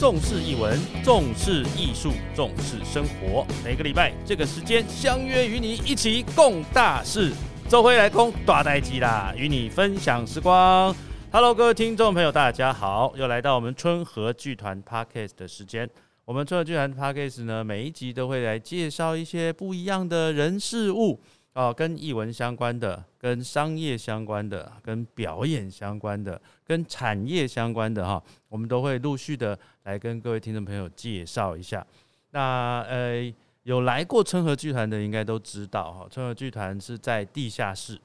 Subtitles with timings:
[0.00, 3.46] 重视译文，重视艺术，重视生活。
[3.62, 7.30] 每个礼拜这个时间相约与你一起共大事。
[7.68, 10.96] 周辉来空大代机啦，与你分享时光。
[11.30, 15.86] Hello，各位听众朋友，大家好，又来到我们春和剧团 Podcast 的时间。
[16.24, 21.20] 我们春和剧团 Podcast 呢，每一集都会来介绍一些不一样的人事物。
[21.52, 31.86] 哦，跟译文相关的、跟商业相关的、跟表演相关的、跟产业相关的哈，我们都会陆续的来跟各位听众朋友介绍一下。
[32.30, 38.00] 那呃，有来过春和剧团的应该都知道哈，春和剧团是在地下室。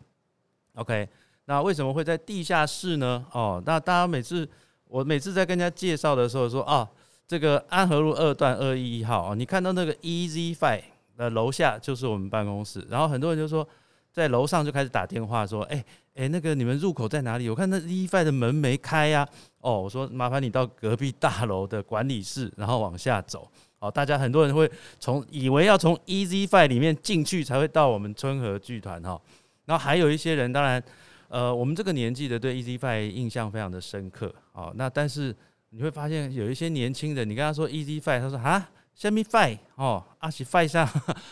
[0.76, 1.08] OK，
[1.46, 3.26] 那为什么会在地下室呢？
[3.32, 4.48] 哦，那大家每次
[4.88, 6.90] 我每次在跟人家介绍的时候说啊，
[7.28, 10.84] 这个安和路二段二一一号哦，你看到那个 Easy Five。
[11.18, 13.66] 的楼下就是我们办公室，然后很多人就说，
[14.12, 15.82] 在楼上就开始打电话说，哎
[16.16, 17.50] 哎，那个你们入口在哪里？
[17.50, 19.28] 我看那 EasyFi 的门没开呀。
[19.60, 23.50] 哦，我说麻烦你到隔壁大楼的管理室，然后往下走。
[23.80, 29.22] 哦，大家很多人会从以为要从 EasyFi 里面进去才会到我们春和剧团哈。
[29.66, 30.82] 然后还有一些人，当然，
[31.28, 34.34] 呃，我们这个年纪的对 EasyFi 印象非常的深刻。
[34.54, 35.36] 哦，那但是
[35.70, 38.70] 你会发现有一些年轻人，你跟他说 EasyFi，他说啊。
[38.96, 40.88] 虾米 Fi 哦，阿是 Fi 上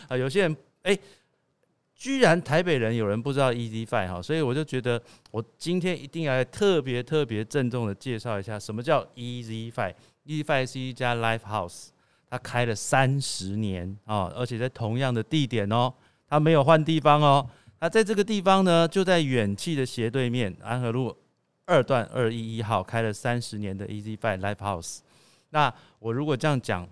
[0.06, 0.94] 啊，有些人哎，
[1.94, 5.00] 居然台北人有人不知道 Easy Fi 哈，所以我就觉得
[5.30, 9.94] 我今天一定要特别特别郑重的介绍一下什么叫 Easy Five。
[10.26, 11.88] Easy Five 是一家 Live House，
[12.28, 15.94] 它开了三十年啊，而且在同样的地点哦，
[16.28, 21.16] 它没有换地方哦，它在这个地方呢，就在远气的斜对面，安和路
[21.64, 24.98] 二段二一一号开了三十年的 Easy Fi Live House。
[25.50, 26.88] 那我如果这样讲。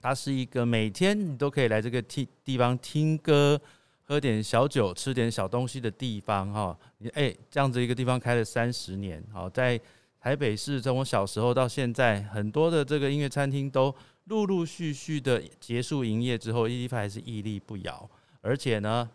[0.00, 3.60] 它是一个每天你都可以来这个听地方听歌、
[4.08, 6.74] 喝点小酒、吃点小东西的地方哈。
[6.96, 9.78] 你哎，这样子一个地方开了三十年，好，在
[10.18, 18.10] 台北市从我小时候到现在，很多的这个音乐餐厅都陆陆续续的结束营业之后 e d 派还是屹立不摇。
[18.40, 19.06] 而且呢，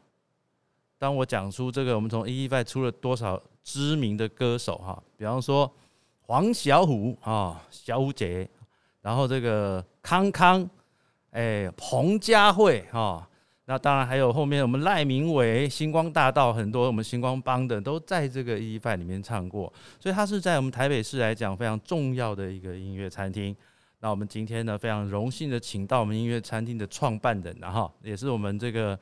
[0.99, 5.69] 当我讲出这个，我们从 e d 派出了多少知名的歌手哈，比方说
[6.21, 8.47] 黄小虎啊，小虎姐。
[9.01, 10.69] 然后这个康康，
[11.31, 13.27] 哎，彭佳慧哈，
[13.65, 23.55] 那当然还有后面我们赖明伟、星光大道很多我们星光帮的都在这个 E Five 里面唱过，所以它是在我们台北市来讲非常重要的一个音乐餐厅。
[23.99, 28.99] 那我们今天呢非常荣幸的请到我们音乐餐厅的创办人，然后也是我们这个，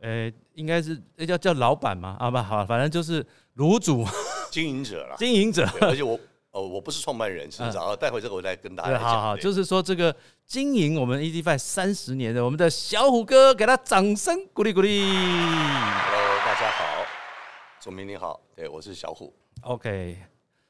[0.00, 2.16] 呃，应该是那叫叫老板嘛？
[2.18, 3.22] 啊不好，反正就是
[3.56, 4.06] 卤煮
[4.50, 6.18] 经营者了，经营者，而且我。
[6.52, 7.86] 哦，我不是创办人，是长。
[7.86, 9.00] 啊，待会这个我再跟大家讲。
[9.00, 10.14] 好好，就是说这个
[10.46, 15.00] 经营我们 e d f i 三十年的我们的小虎哥，给他掌声鼓励鼓励。
[15.00, 17.06] Hello，大家好，
[17.80, 19.32] 总明你好，对我是小虎。
[19.60, 20.18] OK，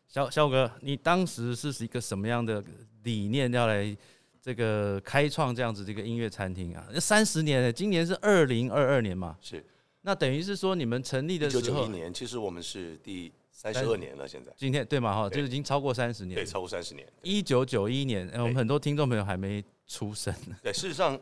[0.06, 2.62] 小小虎哥，你当时是一个什么样的
[3.04, 3.96] 理念要来
[4.42, 6.86] 这个开创这样子这个音乐餐厅啊？
[6.92, 9.34] 那三十年，今年是二零二二年嘛？
[9.40, 9.64] 是。
[10.02, 13.32] 那等于是说你们成立的时候，九九一年，其实我们是第。
[13.60, 15.14] 三十二年了，现在今天对嘛？
[15.14, 17.06] 哈，就是已经超过三十年，对，超过三十年。
[17.22, 20.34] 一九九一年，我们很多听众朋友还没出生。
[20.64, 21.14] 对，事实上，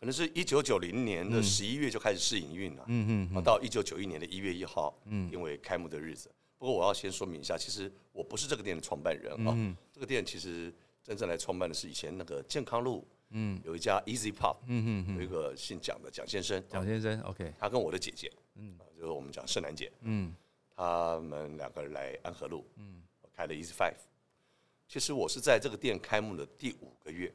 [0.00, 2.84] 可能是一九九零年的十一月就开始试营运了。
[2.88, 3.42] 嗯嗯。
[3.44, 6.28] 到一九九一年的一月一号，嗯，因为开幕的日子。
[6.58, 9.54] 不过我要先说明一下，其实我不是这个店的创办人啊。
[9.56, 9.76] 嗯。
[9.92, 10.74] 这个店其实
[11.04, 16.60] 真正来创办的是以前那个健康路，嗯，有一家 Easy Pop，嗯嗯有一个姓蒋的蒋先生。
[16.68, 17.54] 蒋先生，OK。
[17.56, 20.34] 他跟我的姐姐，嗯，就是我们讲盛楠姐，嗯。
[20.78, 23.02] 他们两个人来安和路，嗯，
[23.34, 23.96] 开了 Easy Five。
[24.86, 27.26] 其实我是在这个店开幕的第五个月，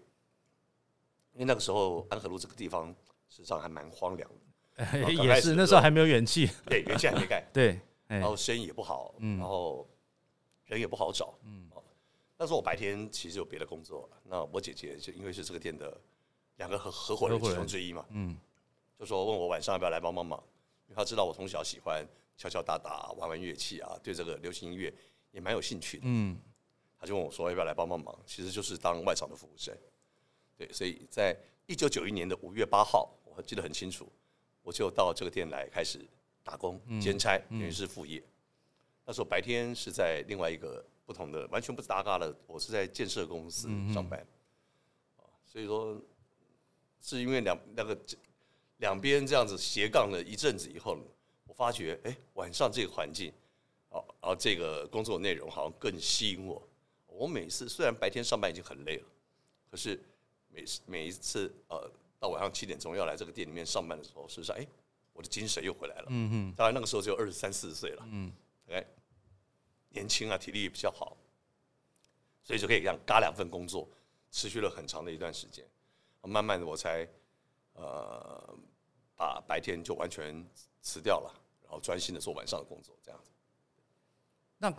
[1.33, 2.95] 因为那个时候安和路这个地方
[3.27, 4.31] 实际上还蛮荒凉
[4.77, 9.85] 的， 也是那时候还没有元气，对，元气还没盖， 对，然后生意也不好，嗯，然后
[10.63, 11.69] 人也不好找，嗯，
[12.37, 15.99] 但是我白天其实有别的工作，那我姐姐就因为是这个店的
[16.55, 17.37] 两个合合伙人。
[17.41, 18.37] 其中之一嘛，嗯，
[18.97, 20.41] 就说问我晚上要不要来帮帮忙，
[20.87, 22.07] 因为她知道我从小喜欢。
[22.35, 24.93] 敲敲打打，玩玩乐器啊，对这个流行音乐
[25.31, 26.03] 也蛮有兴趣的。
[26.05, 26.37] 嗯，
[26.99, 29.73] 他就问我说要不要来帮帮忙，其实就是当外场的服务生。
[30.57, 31.37] 对，所以在
[31.67, 34.11] 一九九一年的五月八号，我记得很清楚，
[34.61, 35.99] 我就到这个店来开始
[36.43, 38.21] 打工兼差，等于是副业。
[39.05, 44.25] 那时候白天是在另外一个不同的，完全不搭嘎的，我是在建设公司上班。
[45.45, 46.01] 所以说
[46.99, 47.97] 是因为两那个
[48.77, 50.97] 两边这样子斜杠了一阵子以后。
[51.55, 53.31] 发觉哎，晚上这个环境，
[53.89, 56.61] 哦，然后这个工作内容好像更吸引我。
[57.07, 59.05] 我每次虽然白天上班已经很累了，
[59.69, 60.01] 可是
[60.49, 61.89] 每次每一次呃，
[62.19, 64.67] 到晚上七点钟要来这个店里面上班的时候，事实上哎，
[65.13, 66.05] 我的精神又回来了。
[66.09, 66.53] 嗯嗯。
[66.55, 68.03] 当然那个时候只有二十三四岁了。
[68.09, 68.31] 嗯。
[68.69, 68.83] 哎，
[69.89, 71.15] 年轻啊，体力也比较好，
[72.43, 73.87] 所以就可以这样嘎两份工作，
[74.31, 75.63] 持续了很长的一段时间，
[76.21, 77.07] 慢慢的我才
[77.73, 78.57] 呃
[79.15, 80.43] 把白天就完全
[80.81, 81.42] 辞掉了，然
[81.73, 83.31] 后专心的做晚上的工作，这样子。
[84.57, 84.73] 那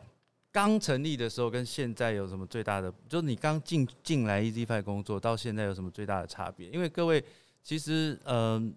[0.53, 2.93] 刚成立的时候跟现在有什么最大的？
[3.09, 6.69] 就是你刚进进来 Easy f i 工作到现在有什么最大的差别？
[6.69, 7.25] 因为各位
[7.63, 8.75] 其实嗯。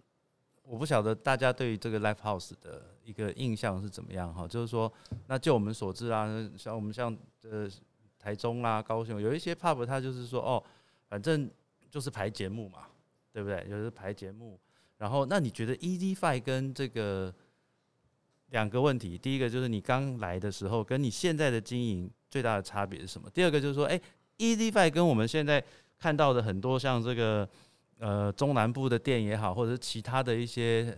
[0.70, 4.46] 我不晓得大家对于这个 Live House 的一个印象是怎么样哈？
[4.46, 4.92] 就是说，
[5.28, 6.28] 那就我们所知啊，
[6.58, 7.70] 像我们像呃
[8.20, 10.62] 台中啊、高雄有一些 Pub，它就是说哦，
[11.08, 11.50] 反正
[11.90, 12.86] 就是排节目嘛，
[13.32, 13.66] 对不对？
[13.70, 14.60] 有的排节目，
[14.98, 17.34] 然后那你觉得 e a s y f i 跟这个
[18.50, 23.30] 两个问题，第一个就是你刚来的时候跟你现在的经营最大的差别是什么？
[23.30, 24.00] 第二个就是说，哎
[24.38, 25.64] ，Easy Five 跟我们现在
[25.98, 27.48] 看到的很多像这个。
[28.00, 30.96] 呃，中南部的店也好，或者是其他的一些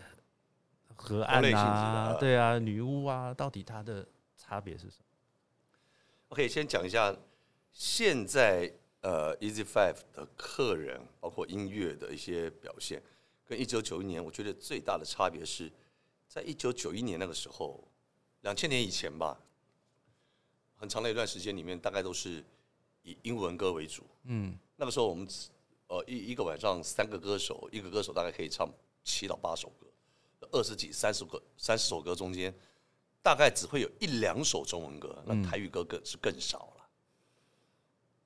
[0.97, 4.05] 河岸啊，对啊，女巫啊，到底它的
[4.35, 5.05] 差别是什么
[6.27, 7.15] ？OK，先讲一下
[7.71, 8.69] 现在
[8.99, 13.01] 呃，Easy Five 的客人，包括音乐的一些表现，
[13.45, 15.71] 跟一九九一年，我觉得最大的差别是
[16.29, 17.85] 在一九九一年那个时候，
[18.43, 19.37] 两千年以前吧，
[20.77, 22.41] 很长的一段时间里面，大概都是
[23.03, 24.03] 以英文歌为主。
[24.23, 25.27] 嗯，那个时候我们。
[25.91, 28.71] 呃，一一个晚上三个歌手，一个歌手大概可以唱
[29.03, 29.87] 七到八首歌，
[30.51, 32.53] 二十几、三十个、三十首歌中间，
[33.23, 36.89] 大概只会有一两首中文歌，那台语歌更是更少了。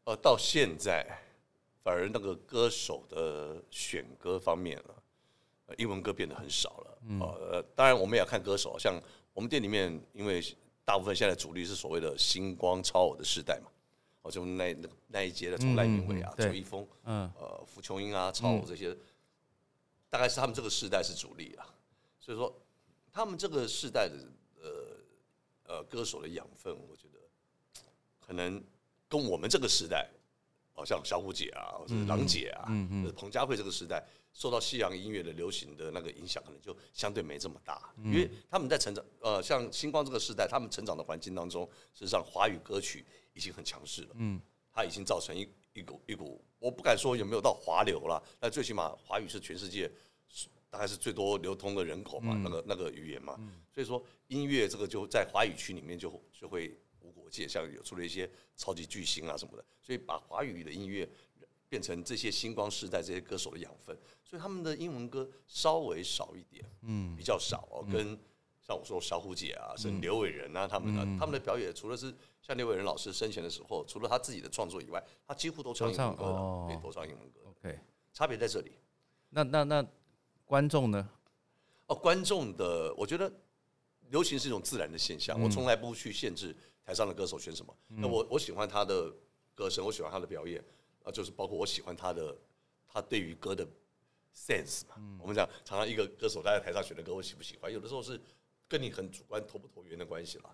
[0.04, 1.08] 呃，到现在
[1.82, 5.03] 反而那个歌手的选歌方面了，
[5.78, 6.98] 英文歌变得很少了。
[7.20, 9.00] 呃，当然我们也要看歌手，像
[9.34, 10.42] 我们店里面，因为
[10.86, 13.70] 大部分现在主力是所谓的星光超偶的时代嘛。
[14.22, 18.96] 哦，就那那那一届的，从赖明伟啊、周一峰、嗯，呃，傅琼英啊、超偶这些，
[20.10, 21.68] 大概是他们这个时代是主力啊。
[22.22, 22.54] 所以说，
[23.12, 24.16] 他们这个时代的
[24.62, 27.20] 呃呃歌手的养分，我觉得
[28.26, 28.64] 可能
[29.10, 30.10] 跟我们这个时代，
[30.76, 34.02] 哦，像小虎姐啊，或者郎姐啊，嗯嗯，彭佳慧这个时代
[34.34, 41.64] 受到西洋音乐的流行的那个影响，可能就相对没这么大，因为他们在成长，呃，像星光这个时代，他们成长的环境当中，
[41.94, 43.06] 事实上华语歌曲。
[43.36, 44.40] 已经很强势了，嗯，
[44.72, 49.92] 它已经造成一一股一股，我不敢说有没有到华流了，但最起码华语是全世界
[50.70, 53.36] 大概是最多流通的人口嘛，那个那个语言嘛，
[53.74, 61.10] 所以说音乐这个就在华语区里面就就会无国界，像有出了一些超级巨星啊什么的，所以把华语的音乐
[61.74, 68.20] 变成这些星光世代这些歌手的养分，所以他们的英文歌稍微少一点，嗯，比较少哦，跟。
[68.66, 77.42] 像我说小虎姐啊，是刘伟仁啊，他们的他们的表演，除了是像刘伟仁老师生前的时候，除了他自己的创作以外，他几乎都唱英文歌的，对，都唱英文歌。
[77.50, 77.78] OK，
[78.14, 78.72] 差别在这里。
[79.32, 79.86] 那那那
[80.46, 81.10] 观众呢？
[81.88, 83.30] 哦，观众的，我觉得
[84.12, 86.56] 流行是一种自然的现象，我从来不去限制
[86.86, 87.78] 台上的歌手选什么。
[87.90, 89.14] 那我我喜欢他的
[89.54, 90.64] 歌声，我喜欢他的表演
[91.04, 92.36] 啊，就是包括我喜欢他的
[92.88, 93.68] 他对于歌的
[94.36, 94.96] sense 嘛。
[95.22, 97.72] 我们讲常常一个歌手他在台上选的歌，我喜不喜欢？
[97.72, 98.20] 有的时候是。
[98.66, 100.46] 跟你很主观投不投缘的关系啦。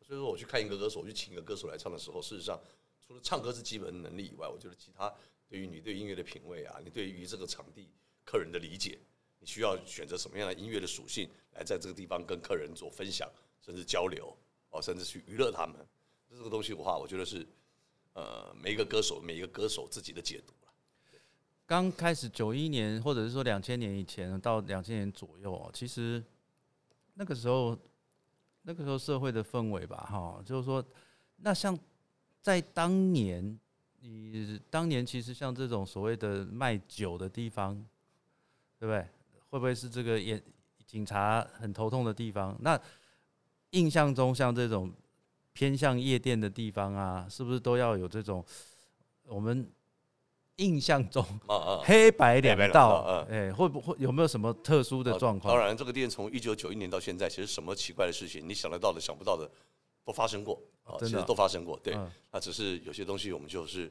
[0.00, 2.60] 所以说我去看一个歌手，我去请一个歌手来唱的时候，事实上
[3.04, 5.12] 除了唱歌是基本能力以外，我觉得其他
[5.48, 7.88] 对于你对音乐的品味啊，你对于这个场地
[8.24, 8.96] 客人的理解，
[9.40, 13.28] 你需要选择什么样的音乐的属性来在这个地方跟客人做分享，
[13.60, 14.32] 甚至交流
[14.70, 15.74] 哦，甚至去娱乐他们，
[16.30, 17.44] 这个东西的话，我觉得是
[18.14, 20.52] 呃每一个歌手每一个歌手自己的解读。
[21.66, 26.24] 刚开始九一年或者是说两千年以前到两千年左右，其实。
[27.16, 27.78] 那个时候，
[28.62, 30.84] 那个时候社会的氛围吧，哈，就是说，
[31.36, 31.78] 那像
[32.42, 33.56] 在当年，
[34.00, 37.76] 你当年其实像这种所谓的卖酒的地方，
[38.80, 39.06] 对不对？
[39.48, 40.42] 会不会是这个也
[40.84, 42.58] 警察很头痛的地方？
[42.62, 42.76] 那
[43.70, 44.92] 印象中像这种
[45.54, 48.44] 偏向夜店的地方啊，是不是都要有这种
[49.24, 49.66] 我们？
[50.58, 51.20] 印象中，
[51.82, 55.52] 黑白两道，哎，会不会有没有什么特殊的状况？
[55.52, 59.50] 当然，这个店从一九九一年到现在，其实什么奇怪的事情，你想得到的、想不到的，
[60.04, 61.76] 都发生过啊，其实都发生过。
[61.82, 61.98] 对，
[62.30, 63.90] 那只是有些东西我们就是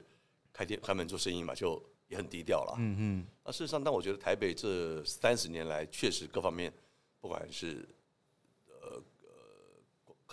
[0.53, 2.75] 开店开门做生意嘛，就也很低调了。
[2.77, 3.27] 嗯嗯。
[3.43, 6.71] 那事实上，但我觉得台北这三十年来，确实各方面，
[7.19, 8.02] 不管是呃呃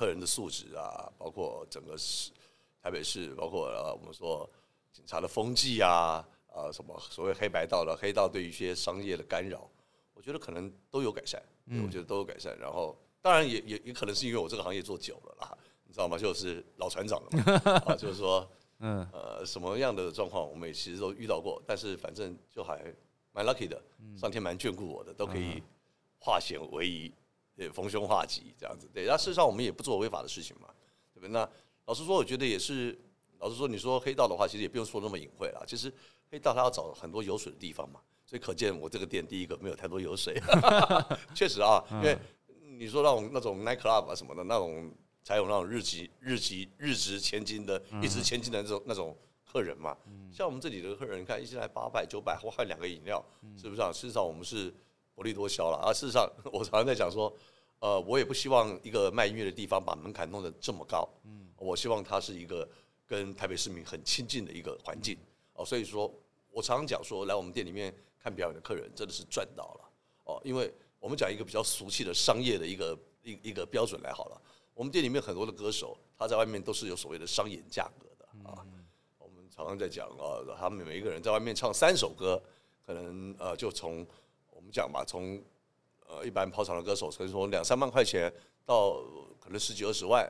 [0.00, 2.32] 客人的素质啊，包括整个市
[2.82, 4.48] 台北市，包括呃我们说。
[4.92, 9.70] 警察的风纪啊，啊，什么所谓黑白道的黑道对于一些商业的干扰，
[10.14, 11.40] 我觉得可能都有改善，
[11.84, 12.58] 我觉得都有改善。
[12.58, 16.18] 然后，当然也也也可能是因为我这个行业做久了啦，你知道吗？
[16.18, 18.46] 就是老船长了嘛， 啊，就是说，
[18.80, 22.92] 嗯，呃，什么样的状况我们也其实都遇到过，但是反正就还
[23.30, 23.80] 蛮 lucky 的，
[24.18, 25.62] 上天蛮眷顾我的，都可以
[26.18, 27.14] 化险为夷，
[27.60, 28.88] 对，逢凶化吉这样子。
[28.94, 30.68] 对，那事实上我们也不做违法的事情嘛，
[31.12, 31.28] 对不对？
[31.28, 31.46] 那
[31.84, 32.98] 老实说，我觉得也是。
[33.38, 35.64] 老实说，你说黑道的话，其实也不用说那么隐晦了。
[35.66, 35.90] 其实
[36.30, 40.38] 黑道他要找很多有水的地方嘛，所以可见我这个店第一个没有太多油水，
[41.34, 42.18] 确实啊，因为
[42.76, 49.16] 你说那种那种 night club 啊什么的那种，才有那种日级日级日值千金的一值千金的那种那种
[49.50, 49.96] 客人嘛。
[50.30, 53.24] 像我们这里的客人，你看一进来八百九百，或换两个饮料，
[53.56, 53.90] 是不是啊？
[53.90, 54.70] 事实上我们是
[55.20, 55.92] 薄利多销了啊。
[55.92, 57.30] 事实上 我常常在讲说，
[57.80, 62.66] 呃，我也不希望一个卖音乐的地方把门槛弄得这么高，嗯，我希望它是一个
[63.06, 65.18] 跟台北市民很亲近的一个环境
[65.52, 65.62] 哦。
[65.62, 66.10] 所以说
[66.50, 69.90] 我常常讲说，来我们店里面看表演的客人真的是赚到了
[70.24, 74.40] 哦，因为我们讲一个比较俗气的商业的一个一一个标准来好了，
[74.72, 78.64] 我们店里面很多的歌手，他在外面都是有所谓的商演价格的啊。
[79.18, 82.42] 我们常常在讲啊，他们每一个人在外面唱三首歌，
[82.86, 84.29] 可能呃，就从我
[84.70, 85.42] 们讲吧，从
[86.06, 88.32] 呃一般跑场的歌手，可能从两三万块钱
[88.64, 89.02] 到
[89.40, 90.24] 可能十几二十万，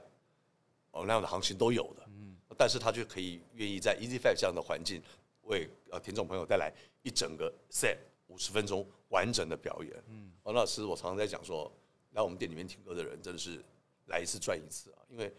[0.92, 2.02] 哦那样的行情都有的。
[2.08, 5.02] 嗯，但是他就可以愿意在 Easy Five 这样的环境，
[5.42, 10.02] 为呃听众朋友带来一整个 set 五十分钟完整的表演。
[10.08, 11.70] 嗯，王老师，我常常在讲说，
[12.12, 13.62] 来我们店里面听歌的人真的是
[14.06, 15.30] 来一次赚一次啊，因为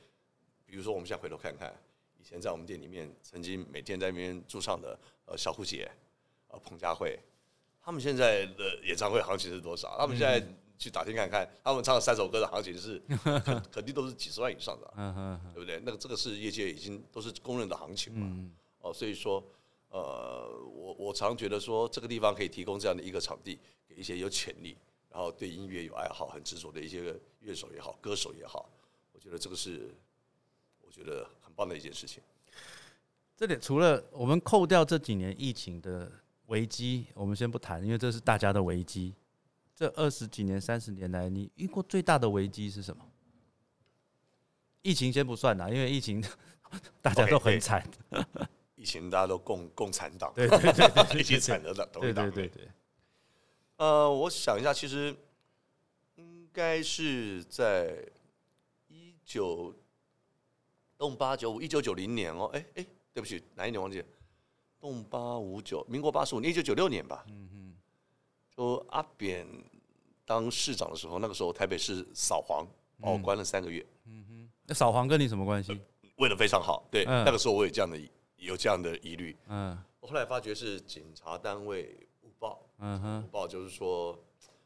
[0.64, 1.74] 比如说我们现在回头看看。
[2.20, 5.90] 以前在我们店里面，曾经每天在那边驻唱的，呃，小虎姐，
[6.50, 7.20] 呃，彭佳慧，
[7.84, 9.98] 他们现在的演唱会行情是多少？
[9.98, 10.42] 他们现在
[10.78, 13.02] 去打听看看，他们唱的三首歌的行情是
[13.44, 15.80] 肯肯定都是几十万以上的，对不对？
[15.84, 18.50] 那个这个是业界已经都是公认的行情嘛。
[18.80, 19.44] 哦，所以说，
[19.90, 24.78] 呃，我我常觉得说，这个地方可以提供这样的一个场地，给一些有潜力，
[25.10, 28.70] 然后对音乐有爱好、很执着的一些乐手也好、歌手也好，
[29.14, 29.94] 我觉得这个是，
[30.82, 31.52] 我觉得很。
[31.54, 32.24] 棒的一件事情。
[33.36, 36.10] 这里除了我们扣掉这几年疫情的
[36.52, 39.16] 危机，我们先不谈，因为这是大家的危机。
[39.74, 43.04] 这二十几年、三十年来，你遇过最大的危机是什么？
[44.82, 46.22] 疫情先不算啦，因为疫情
[47.02, 47.82] 大家都很惨。
[48.76, 52.68] 疫情大家都共共产党，对对对，一起惨的党，对对对对。
[53.78, 55.16] 呃，我想一下，其实
[56.16, 58.06] 应该是在
[58.88, 59.74] 一九。
[60.98, 64.06] 动八九五一九九零年哦，哎哎，对不起，哪一年忘记了？
[64.82, 67.24] 动八五九，民国八十五年，一九九六年吧。
[67.28, 67.76] 嗯哼，
[68.50, 69.48] 就阿扁
[70.26, 72.68] 当市长的时候，那个时候台北市扫黄，
[73.00, 73.86] 把我关了三个月。
[74.06, 75.80] 嗯哼，那扫黄跟你什么关系？
[76.18, 77.98] 问的非常好，对，那个时候我有这样的
[78.38, 79.38] 有这样的疑虑。
[79.48, 82.68] 嗯，我后来发觉是警察单位误报。
[82.80, 84.18] 嗯哼，误报就是说，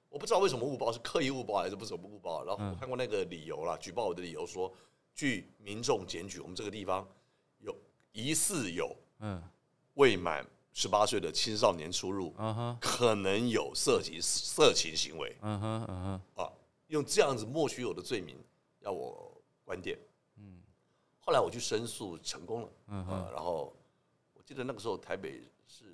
[0.10, 2.43] 我不知道为什么误报，是刻意误报还是不怎么误报？
[2.45, 4.74] 然后我看过那个理由了，举报我的理由说。
[5.17, 7.07] 据民众检举，我们这个地方
[7.60, 7.74] 有
[8.12, 9.41] 疑似有嗯
[9.95, 12.33] 未满十八岁的青少年出入，
[12.79, 16.43] 可能有涉及色情行为，嗯哼嗯哼。
[16.43, 16.51] 啊，
[16.87, 18.37] 用这样子莫须有的罪名
[18.79, 19.29] 要我
[19.63, 19.97] 关店，
[20.37, 20.61] 嗯，
[21.19, 23.75] 后来我去申诉成功了，嗯哼，然后
[24.33, 25.85] 我记得那个时候台北市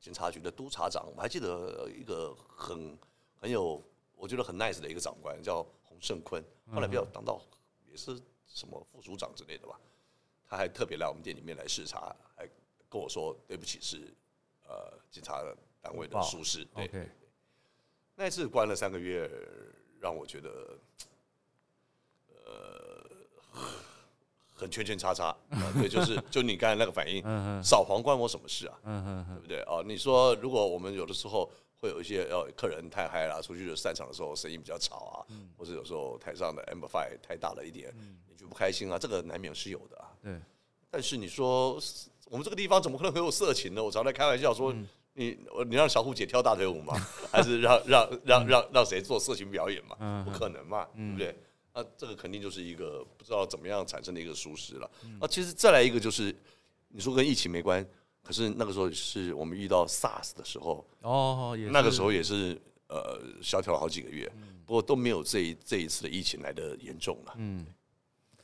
[0.00, 2.98] 警察局的督察长，我还记得一个很
[3.36, 3.82] 很有
[4.16, 6.42] 我觉得很 nice 的一个长官叫洪胜坤，
[6.72, 7.40] 后来比较当到
[7.88, 8.20] 也是。
[8.52, 9.78] 什么副署长之类的吧，
[10.44, 12.50] 他还特别来我们店里面来视察，还
[12.90, 14.12] 跟我说对不起是
[14.68, 15.42] 呃警察
[15.80, 16.64] 单位的疏失。
[16.74, 17.08] 对，
[18.14, 19.30] 那一次关了三个月，
[19.98, 20.78] 让我觉得
[22.44, 23.06] 呃
[24.52, 25.34] 很圈圈叉叉。
[25.80, 27.22] 对，就是就你刚才那个反应，
[27.62, 28.78] 扫黄关我什么事啊？
[28.84, 29.62] 对不对？
[29.62, 31.50] 哦，你说如果我们有的时候。
[31.82, 35.24] 会有一些要客人太嗨了，出去的散场的时候声音比较吵啊，
[35.56, 37.90] 或者有时候台上的 amplify 太大了一点，
[38.28, 40.12] 你就不开心啊，这个难免是有的啊。
[40.22, 40.38] 对，
[40.90, 41.80] 但是你说
[42.30, 43.82] 我们这个地方怎么可能会有色情呢？
[43.82, 44.72] 我常在开玩笑说，
[45.14, 46.94] 你你让小虎姐跳大腿舞吗？
[47.30, 50.24] 还是让让让让让谁做色情表演嘛？
[50.24, 51.36] 不可能嘛，对不对？
[51.74, 54.88] 那这个肯定就是一个不知道怎么样产生的一个疏失了。
[55.20, 56.34] 啊，其实再来一个就是，
[56.88, 57.84] 你说跟疫情没关。
[58.22, 62.56] 可是那个时候是我们遇到 SARS 的时候哦，那个时候也是
[62.86, 64.30] 呃萧条了好几个月，
[64.64, 67.34] 不过都没有这一这一次的疫情来的严重了。
[67.38, 67.66] 嗯，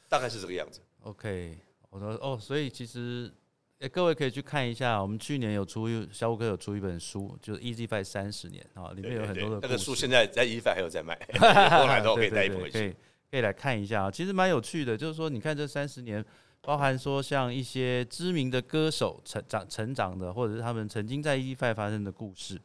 [0.09, 0.81] 大概是这个样子。
[1.03, 1.57] OK，
[1.91, 3.33] 我说哦，所以其实
[3.81, 12.97] 哎，各位可以去看一下，我们去年有出小五哥有出一本书，就是 Easy Five 三十年啊，里面有很多的那个书，现在在 Easy Five 还有在卖， 后来都可以带一本回去，
[13.31, 14.11] 可以来看一下啊。
[14.11, 16.25] 其实蛮有趣的，就是说你看这三十年。
[16.63, 22.61] 包含说像一些知名的歌手成长成长的，或者是他们曾经在 Easy Five 发生的故事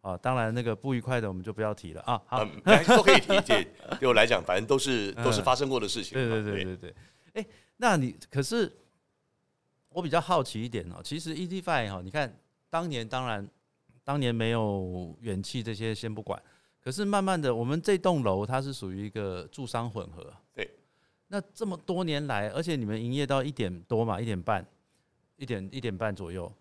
[0.00, 2.20] 啊，当然那个不愉快的我们就不要提了啊。
[2.26, 2.44] 好，
[2.96, 3.68] 都可以提，对
[4.00, 6.14] 对我来讲，反正都是都是发生过的事情。
[6.14, 6.94] 对对对对对。
[7.34, 8.68] 哎，那你可是
[9.94, 12.36] 我比较好奇一点哦，其实 E Five 哈，你看
[12.68, 13.48] 当年当然
[14.02, 16.42] 当年没有元气这些先不管，
[16.82, 20.34] 可是慢慢的我们这栋楼它是属于一个住商混合。
[20.52, 20.68] 对。
[21.28, 24.64] 那这么多年来，而且你们营业到一点多嘛，一点半，
[25.36, 26.52] 一点一点半左右，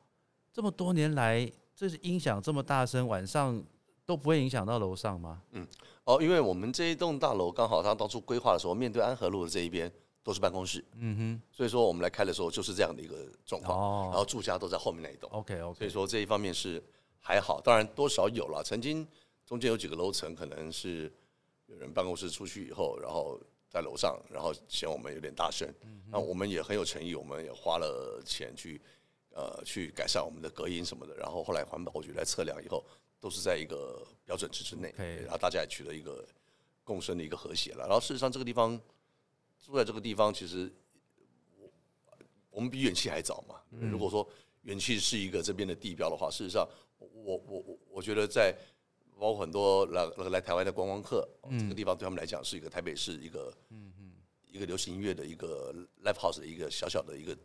[0.51, 3.61] 这么多年来，这是音响这么大声，晚上
[4.05, 5.41] 都不会影响到楼上吗？
[5.51, 5.67] 嗯，
[6.05, 9.91] 哦，因为我们这一栋大楼刚好它当初规划的时候，面对安和路的这一边
[10.23, 16.83] 都是办公室，嗯哼，所以说我们来开的时候就是这样的一个状况，哦，然后住家都在后面那一栋，OK OK，所以说这一方面是
[17.19, 19.07] 还好，当然多少有了，曾经
[19.45, 21.11] 中间有几个楼层可能是
[21.67, 23.39] 有人办公室出去以后，然后。
[23.73, 25.67] 在楼上，然后嫌我们有点大声，
[26.11, 28.79] 那我们也很有诚意，我们也花了钱去
[29.31, 31.15] 呃去改善我们的隔音什么的。
[31.15, 32.85] 然后后来环保局来测量以后，
[33.19, 36.23] 都是在一个标准值之内，然后大家也取得一个
[36.83, 37.87] 共生的一个和谐了。
[37.87, 38.79] 然后事实上，这个地方
[39.65, 40.71] 住在这个地方，其实
[41.57, 41.71] 我
[42.51, 43.55] 我们比远气还早嘛。
[43.89, 44.27] 如果说
[44.63, 46.67] 远气是一个这边的地标的话，事实上，
[46.99, 47.07] 我
[47.47, 48.55] 我我我觉得在。
[49.19, 51.25] 包括很多来来台湾的观光客，
[51.57, 54.11] 这个地方对他们来讲是一个台北市一个嗯嗯，
[54.51, 57.37] 一个流行音乐的一个 live house 的一个小小的一个，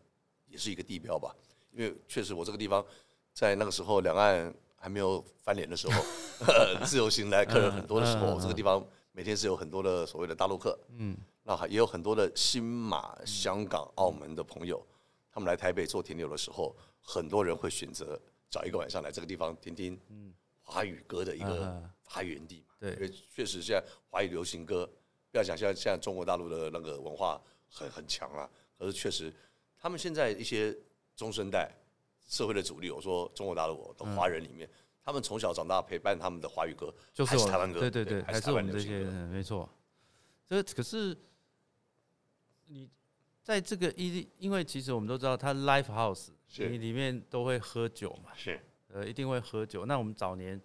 [0.48, 1.32] 也是一个地标吧。
[1.70, 2.84] 因为确实我这个地方
[3.32, 6.02] 在那个时候两岸还没有翻脸的时候，
[6.84, 11.16] 自由行来客人很多的时候，这个地方每天是有很多的所谓的大陆客，嗯，
[11.48, 14.86] 那也有很多的新马、香港、澳门的朋友，
[15.32, 20.34] 他们来台北做停留的时候，很多人会选择找一个晚上来这个地方听听，嗯。
[20.70, 24.86] 华语歌的一个发源地嘛，对，因为确实现在华语流行歌，
[25.30, 27.40] 不要讲现在现在中国大陆的那个文化
[27.70, 28.46] 很很强了，
[28.78, 29.32] 可是确实
[29.78, 30.76] 他们现在一些
[31.16, 31.74] 中生代
[32.26, 34.68] 社会的主力，我说中国大陆的华人里面，
[35.02, 39.66] 他们从小长大陪伴他们的华语歌就是台湾歌，对对对，还是我们这些人，没错。
[40.46, 41.16] 这可是
[42.68, 42.88] 你
[43.42, 48.60] 在这个一，因为其实我们都知道，他 live house 你里面都会喝酒嘛，是。
[48.90, 49.84] 呃，一定会喝酒。
[49.84, 50.58] 那我们早年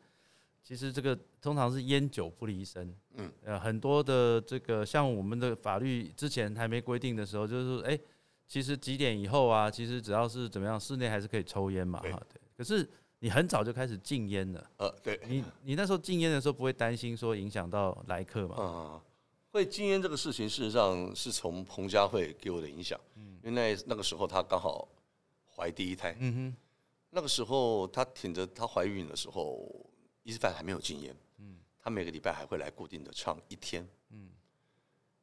[0.64, 2.96] 其实这个通常是烟酒不离身。
[3.16, 8.00] 嗯，呃，很多的这个像我们的法律之前还没规定的时候，就是说，哎，
[8.48, 12.42] 其实几点以后啊，其实只要是怎么样，室内还是可以抽烟嘛，哈，对。
[12.56, 12.90] 可是
[13.20, 14.72] 你很早就开始禁烟了。
[14.78, 15.20] 呃，对。
[15.28, 18.56] 你你那时候禁烟的时候，不会担心说影响到来客嘛？
[18.56, 19.02] 啊，
[19.54, 23.00] 会禁烟这个事情，事实上是从彭佳慧给我的影响。
[23.16, 24.90] 嗯，因为那那个时候她刚好
[25.56, 26.18] 怀第一胎。
[26.20, 26.58] 嗯哼。
[27.12, 29.64] 那个时候，她挺着她怀孕的时候，
[30.24, 31.16] 伊斯凡还没有禁烟。
[31.38, 33.88] 嗯，她每个礼拜还会来固定的唱一天。
[34.10, 34.32] 嗯，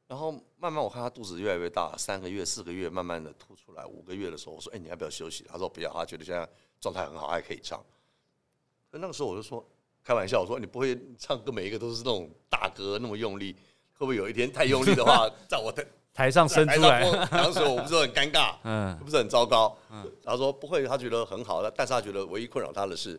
[0.06, 3.84] 然后慢慢我看她肚子越来越大，三个月、四个月，慢慢的凸出来。
[3.84, 6.48] 五个月的时候，我说：“哎，你要不要休息？”她说：“不要。”她觉得现在
[6.80, 7.84] 状态很好，还可以唱。
[8.92, 9.68] 那个时候我就说
[10.04, 13.56] 开玩笑，我说：“你不会唱歌，每一个都是那种大歌那么用力，
[14.00, 23.18] 会不会有一天太用力的话， 在我的？”台上伸出来，当时我不是很尴尬，嗯，不是很糟糕，嗯，他说不会，他觉得很好，但是他觉得唯一困扰他的是，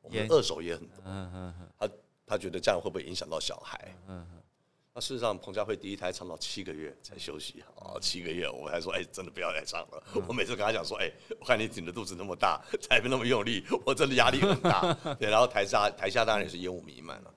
[0.00, 1.88] 我们二手也很多，嗯嗯嗯，他
[2.26, 3.94] 他觉得这样会不会影响到小孩？
[4.08, 4.42] 嗯嗯，
[4.92, 10.02] 那事实上彭佳慧第一胎唱到七个月才休息，啊，七个月，我还说，哎，真的不要再唱了。
[10.26, 14.92] 我每次跟他讲说，哎，我看你挺着肚子那么大，才没那么用力，我真的压力很大。
[15.14, 17.32] 对，然后台下台下当然也是烟雾弥漫了。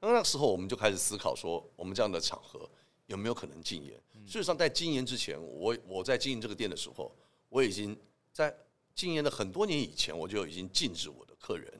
[0.00, 2.68] 那那时候我们就开始思考说，我们这样的场合
[3.06, 3.94] 有没有可能禁烟？
[4.26, 7.10] 事实上，在禁烟之前，我我在经营这个店的时候，
[7.48, 7.98] 我已经
[8.32, 8.54] 在
[8.94, 11.72] 禁烟的很多年以前，我就已经禁止我的客人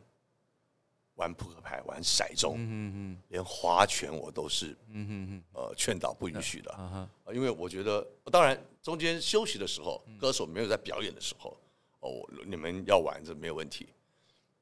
[1.16, 11.56] 玩扑克牌、玩骰盅，嗯嗯连划拳我都是，嗯嗯呃，劝导不允许的，啊因为我觉得，当然中间休息的时候，歌手没有在表演的时候，
[12.00, 13.88] 哦，你们要玩这没有问题，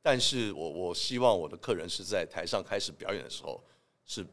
[0.06, 3.60] 但是我我希望我的客人是在台上开始表演的时候
[4.04, 4.24] 是。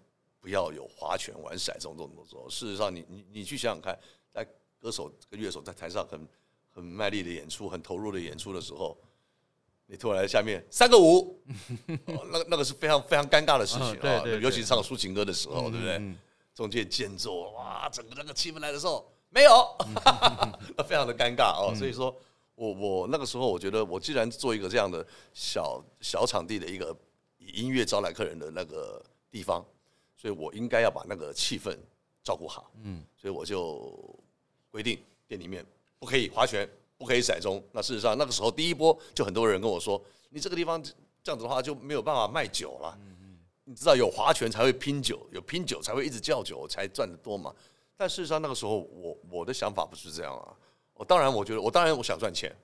[0.44, 2.46] 不要有划拳、玩骰这种动作。
[2.50, 3.98] 事实上，你你你去想想看，
[4.30, 4.46] 在
[4.78, 6.28] 歌手、跟乐手在台上很
[6.74, 8.98] 很卖力的演出、很投入的演出的时候，
[9.86, 11.42] 你突然在下面三个五，
[12.30, 14.22] 那那个是非常非常尴尬的事情啊！
[14.42, 16.14] 尤其是唱抒情歌的时候，对不对？
[16.54, 19.78] 中间间奏，哇，整个那个气氛来的时候没有
[20.86, 21.74] 非常的尴尬哦。
[21.74, 22.14] 所以说
[22.72, 26.96] 我我那个时候，我觉得我既然做一个这样的小小场地的一个
[27.38, 29.64] 以音乐招揽客人的那个地方。
[30.16, 31.78] 所以我应该要把那个气氛
[32.24, 33.94] 照顾好，嗯，所以我就
[34.72, 34.98] 规定
[35.28, 35.66] 店里面
[36.00, 36.66] 不可以划拳，
[36.98, 37.62] 不可以骰盅。
[37.74, 42.98] 那事实上那个时候第一波就很多人跟我说，你这个地方这样子的话就没有办法卖酒了。
[43.02, 47.54] 嗯嗯，你知道有划拳才会拼酒，有拼酒才会一直叫酒才赚得多嘛。
[47.98, 50.56] 但事实上那个时候我我的想法不是这样啊。
[50.96, 52.56] 我当然我觉得我当然我想赚钱，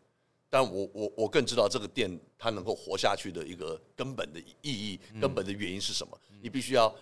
[0.50, 6.20] 但我我我更知道这个店它能够活下去的一个根本的意义、根本的原因是什么。
[6.42, 6.94] 你必须要。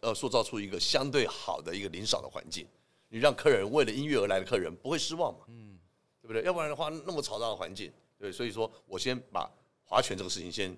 [0.00, 2.66] 呃，塑造出一个相对好的一个零少的环境，
[3.10, 5.44] 你让客人为了音乐而来的客人不会失望嘛？
[5.46, 5.78] 嗯，
[6.20, 6.42] 对不对？
[6.42, 9.48] 要不然的话，那么嘈杂的环境，对，所以说我先把
[9.84, 10.76] 划拳这个事情先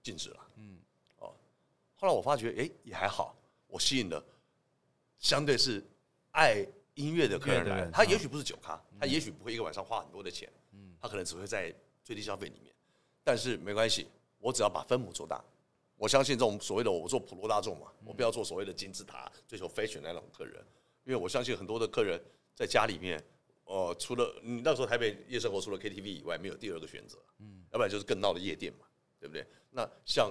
[0.00, 0.36] 禁止了。
[0.58, 0.78] 嗯，
[1.18, 1.34] 哦，
[1.96, 3.34] 后来我发觉，哎，也还好，
[3.66, 4.24] 我吸引的
[5.18, 5.84] 相对是
[6.30, 6.64] 爱
[6.96, 12.74] 音乐的客人来，他也许不是酒咖，他也许不会一个晚上花很多的钱，嗯，他可能只会在最低消费里面，
[13.22, 15.42] 但是没关系，我只要把分母做大。
[15.96, 20.54] 我相信这种所谓的我做普罗大众嘛，我不要做所谓的金字塔追求 fashion 那种客人，
[21.04, 22.20] 因为我相信很多的客人
[22.54, 23.22] 在家里面，
[23.64, 28.86] 哦，除了你那时候台北夜生活除了 KTV 以外，没有第二个选择，嗯，要不然就是更闹的夜店嘛，
[29.18, 29.46] 对不对？
[29.70, 30.30] 那像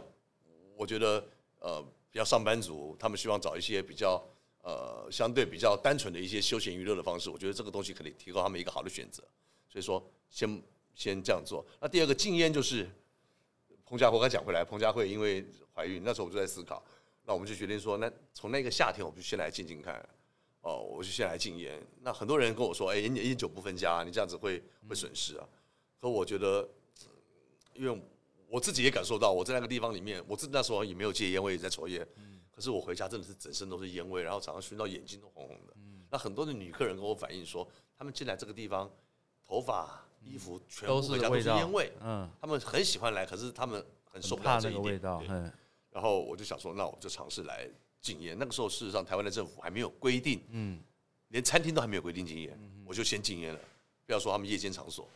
[0.76, 1.28] 我觉得
[1.60, 4.24] 呃，比较上班族，他们希望找一些比较
[4.66, 9.24] 呃相对比较单纯的一些休闲娱乐的方式，我觉得这个东西可以提高他们一个好的选择。
[9.70, 10.62] 所以说，先
[10.94, 11.66] 先这样做。
[11.80, 12.90] 那第二个禁烟就是。
[13.88, 16.84] 彭佳慧，刚讲回来，彭佳慧因为怀孕，那时候我就在思考，
[17.24, 20.04] 那我们就决定说，那从那个夏天，我们就先来静静看，
[20.62, 21.80] 哦，我就先来禁烟。
[22.02, 25.48] 那很多人跟我说，哎，烟烟酒不分家，你这样子会会损失啊。
[26.02, 26.68] 可我觉得，
[27.76, 28.02] 因为
[28.48, 32.06] 我自己也感受到，我在那个地方里面，我自那时候也没有戒烟，我也在抽烟。
[32.56, 35.74] 可是我回家真的是整身都是烟味，然后早上熏到眼睛都红红的。
[36.10, 38.90] 那很多的女客人跟我反映说，他们进来这个地方，
[39.46, 40.02] 头发。
[40.28, 45.00] 衣服全部回家都是烟味，嗯，他们很喜欢来，可是他们很受不了这一点。
[45.92, 47.70] 然后我就想说，那我就尝试来
[48.02, 48.36] 禁烟。
[48.36, 50.82] 那个时候，事实上台湾的政府还没有规定，嗯，
[51.28, 53.60] 连餐厅都还没有规定禁烟，我就先禁烟了。
[54.08, 55.08] 不要说他们夜间场所，哦，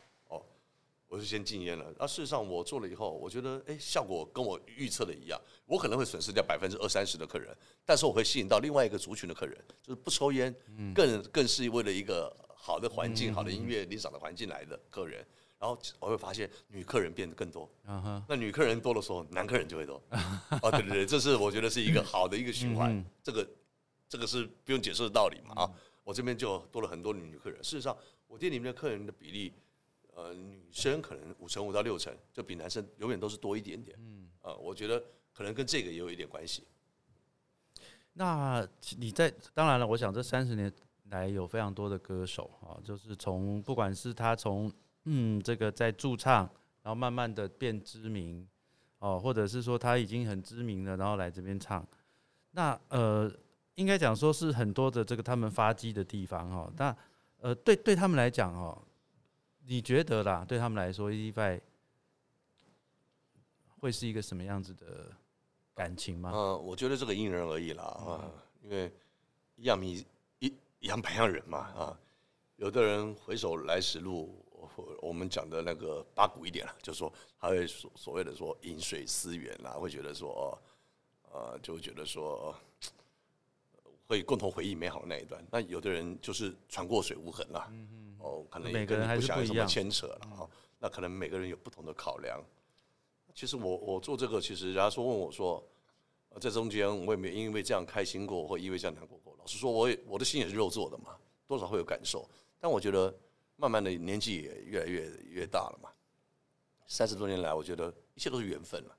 [1.09, 1.85] 我就先禁烟了。
[1.99, 5.37] 那事实上我做了以后，我觉得，哎，效果跟我预测的一样。
[5.65, 10.55] 我可能会损失掉百分之二三十的客人，但是我会吸引到另外一个族群的客人，就是不抽烟，
[10.95, 12.33] 更更是为了一个。
[12.61, 15.25] 好的环境、好的音乐、理想的环境来的客人，
[15.57, 17.67] 然后我会发现女客人变得更多。
[18.27, 19.95] 那女客人多的时候，男客人就会多。
[20.61, 23.03] 哦，对对对，这是我觉得是一个好的一个循环。
[23.23, 23.49] 这个
[24.09, 25.71] 这个是不用解释的道理嘛啊！
[26.03, 27.63] 我这边就多了很多女客人。
[27.63, 29.53] 事实上，我店里面的客人的比例，
[30.19, 33.97] 呃，女生可能五成五到六成，就比男生永远都是多一点点。
[34.01, 35.03] 嗯，呃，我觉得
[35.33, 36.67] 可能跟这个也有一点关系。
[38.13, 40.71] 那你在当然了，我想这三十年。
[41.11, 44.71] 来有非常多的歌手啊，就是从不管是他从
[45.05, 46.47] 嗯这个在驻唱，
[46.83, 48.47] 然后慢慢的变知名
[48.99, 51.83] 哦，或者是说他已经很知名了，然后来这边唱，
[52.51, 53.27] 那呃
[53.73, 56.71] 应该讲说是很多的这个他们发迹的地方哈。
[56.77, 56.95] 那
[57.39, 58.79] 呃对对他们来讲哦，
[59.65, 60.45] 你觉得啦？
[60.47, 61.61] 对他们来说，E F
[63.79, 65.11] 会是一个什么样子的
[65.73, 66.31] 感情吗？
[66.33, 68.91] 嗯，我觉得这个因人而异啦啊，因为
[69.55, 70.05] 一样米。
[70.83, 71.99] 样百样人嘛啊，
[72.55, 80.57] 有的人回首来时路，我我们讲的那个八股一点了，就说他会所所谓的说饮水思源啦，会觉得说哦，
[81.33, 82.55] 呃，就会觉得说
[84.07, 85.45] 会共同回忆美好的那一段。
[85.51, 87.69] 那有的人就是船过水无痕啦，
[88.19, 90.49] 哦，可能每个人还是不一样牵扯了哈。
[90.79, 92.39] 那可能每个人有不同的考量。
[93.33, 95.63] 其实我我做这个，其实人家说问我说。
[96.39, 99.35] 在中间，我也没因为这样开心过，或因为这样难过过。
[99.39, 102.29] 老实说，我也我的心也是肉做的嘛，多少会有感受。
[102.59, 103.13] 但我觉得，
[103.55, 105.89] 慢慢的年纪也越来越越大了嘛。
[106.87, 108.97] 三十多年来，我觉得一切都是缘分了。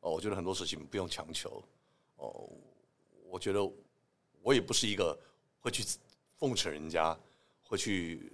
[0.00, 1.62] 哦，我觉得很多事情不用强求。
[2.16, 2.50] 哦，
[3.30, 3.60] 我觉得
[4.42, 5.16] 我也不是一个
[5.60, 5.84] 会去
[6.36, 7.16] 奉承人家，
[7.62, 8.32] 会去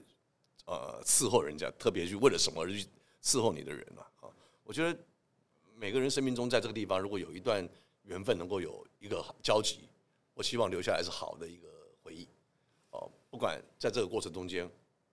[0.71, 2.87] 呃伺候人家，特别去为了什么而去
[3.21, 4.03] 伺候你的人了。
[4.21, 4.31] 啊，
[4.63, 4.97] 我觉得
[5.75, 7.69] 每个人生命中，在这个地方，如果有一段。
[8.05, 9.89] 缘分能够有一个交集，
[10.35, 11.69] 我希望留下来是好的一个
[12.03, 12.27] 回忆。
[12.91, 14.69] 哦，不管在这个过程中间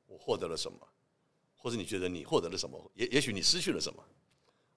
[0.07, 0.79] 我获得了什么，
[1.57, 4.03] 或者你觉得你获得了什么，也也许你失去了什么。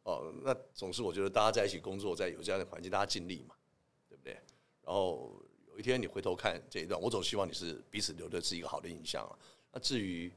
[0.02, 3.54] 哦，那总是我觉得大家在一起工作，在有这样的环境，大家尽力嘛，
[4.08, 4.32] 对不对？
[4.82, 9.38] 然后有一天你回头看这一段，我总希望你是彼此留的是一个好的印象啊。
[9.72, 10.30] 那至于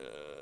[0.00, 0.40] 呃。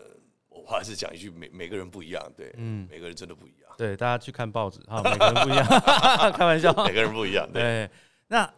[0.50, 5.64] 我还是讲一句，每每个人不一样，对，嗯，每个人真的不一样，对，大家去看报纸哈，每个人不一样，
[6.36, 7.88] 开玩笑，每个人不一样，对。
[8.26, 8.52] 那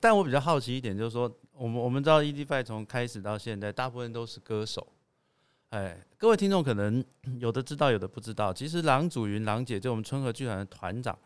[0.00, 4.84] 但我比较好奇一点，就是说，我们我们知道 E D Five 从开始到现在，大部分都是歌手，
[5.68, 7.04] 哎，各位听众可能
[7.38, 8.52] 有的知道，有的不知道。
[8.52, 11.16] 其实郎祖云、郎姐就我们春和剧团的团长，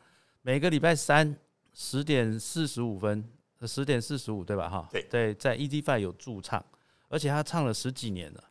[0.42, 1.34] 每个礼拜三
[1.72, 3.24] 十点四十五分，
[3.62, 4.68] 十点四十五对吧？
[4.68, 6.62] 哈，对对，在 E D Five 有驻唱，
[7.08, 8.44] 而且他唱了十几年了。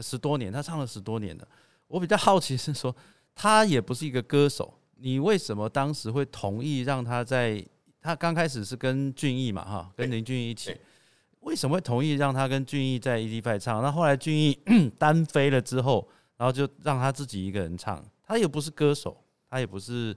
[0.00, 1.48] 十多年，他唱了十多年了。
[1.86, 2.94] 我比较好奇是说，
[3.34, 7.64] 他也不是一个歌手，你为什么当时会同意让他在？
[8.00, 10.74] 他刚开始是跟俊逸嘛，哈，跟林俊逸一起，
[11.40, 13.82] 为什么会同意让他跟俊逸在 EDF 唱？
[13.82, 14.56] 那后来俊逸
[14.96, 18.02] 单飞了之后，然后就让他自己一个人唱。
[18.24, 20.16] 他也不是歌手，他也不是，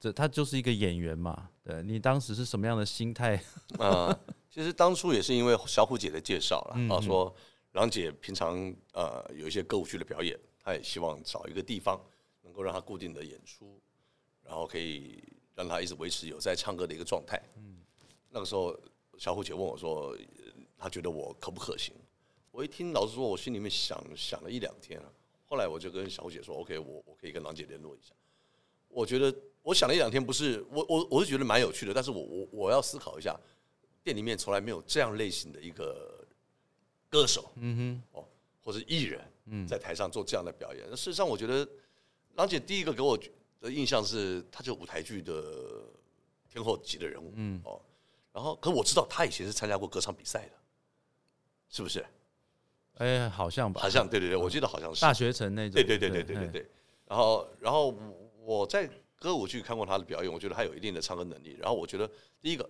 [0.00, 1.48] 这他就是一个演员嘛。
[1.62, 3.40] 对你当时是什么样的心态？
[3.78, 4.14] 啊，
[4.52, 7.34] 其实当初也是因为小虎姐的介绍了，啊说。
[7.72, 12.00] 郎姐平常呃有一些歌舞剧的表演，她也希望找一个地方
[12.42, 13.80] 能够让她固定的演出，
[14.42, 15.22] 然后可以
[15.54, 17.40] 让她一直维持有在唱歌的一个状态。
[17.56, 17.76] 嗯，
[18.28, 18.78] 那个时候
[19.18, 20.16] 小虎姐问我说，
[20.76, 21.94] 她觉得我可不可行？
[22.50, 25.00] 我一听，老实说，我心里面想想了一两天
[25.46, 28.12] 后来我就跟小虎姐说，OK，我我可以跟郎姐联络一下。
[28.88, 33.38] 我觉得我想了一两天，不是我我我是觉得蛮有趣的，但是我我我要思考一下，
[34.02, 36.19] 店里面从来没有这样类型的一个
[37.10, 37.76] 歌手，嗯
[38.12, 38.24] 哼，哦，
[38.62, 40.88] 或者艺人，嗯，在台上做这样的表演。
[40.90, 41.68] 事实上，我觉得
[42.36, 43.18] 郎姐第一个给我
[43.60, 45.82] 的印象是，她就舞台剧的
[46.48, 47.78] 天后级的人物，嗯，哦，
[48.32, 50.52] 然后可我知道她以前是参加过歌唱比赛的，
[51.68, 52.02] 是不是？
[52.94, 56.70] 哎，好像吧，好像对对对，我记得好像是大学城那种，对对对对对对对。
[57.06, 57.94] 然后然后。
[58.42, 61.56] 我在歌舞剧看过她的表演，我觉得她有一定的唱歌能力。
[61.60, 62.68] 然后我觉得，第一个，